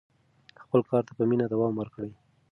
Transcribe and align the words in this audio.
خپل 0.63 0.81
کار 0.89 1.01
ته 1.07 1.11
په 1.17 1.23
مینه 1.29 1.45
دوام 1.53 1.73
ورکړه. 1.77 2.09